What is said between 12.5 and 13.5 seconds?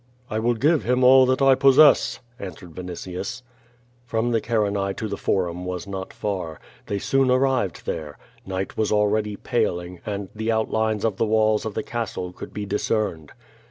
be discerned.